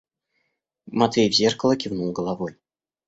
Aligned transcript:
Матвей 0.87 1.29
в 1.29 1.33
зеркало 1.33 1.75
кивнул 1.75 2.11
головой. 2.11 2.55